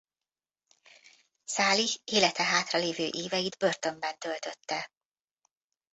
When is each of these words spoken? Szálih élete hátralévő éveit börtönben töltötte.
Szálih 1.43 1.95
élete 2.03 2.43
hátralévő 2.43 3.07
éveit 3.11 3.57
börtönben 3.57 4.17
töltötte. 4.19 4.91